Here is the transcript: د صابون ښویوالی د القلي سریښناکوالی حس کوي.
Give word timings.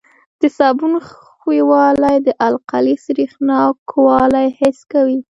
د 0.41 0.43
صابون 0.57 0.93
ښویوالی 1.07 2.17
د 2.27 2.29
القلي 2.47 2.95
سریښناکوالی 3.05 4.47
حس 4.59 4.79
کوي. 4.91 5.19